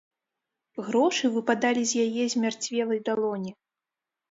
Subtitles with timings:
[0.87, 3.57] Грошы выпадалі з яе змярцвелай далоні.